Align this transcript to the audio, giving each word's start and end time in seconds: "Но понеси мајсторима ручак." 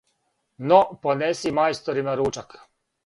"Но 0.71 0.79
понеси 1.03 1.53
мајсторима 1.59 2.17
ручак." 2.23 2.59